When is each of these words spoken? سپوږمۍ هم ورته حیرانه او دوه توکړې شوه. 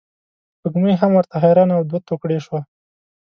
سپوږمۍ 0.59 0.95
هم 1.01 1.11
ورته 1.15 1.35
حیرانه 1.43 1.73
او 1.77 1.83
دوه 1.89 1.99
توکړې 2.07 2.37
شوه. 2.45 2.59